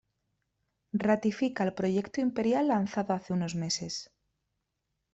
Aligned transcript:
Ratifica 1.03 1.63
el 1.63 1.73
proyecto 1.75 2.21
imperial 2.21 2.67
lanzado 2.69 3.13
hace 3.13 3.33
unos 3.33 3.53
meses. 3.53 4.11